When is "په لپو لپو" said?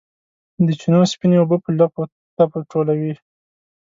1.63-2.59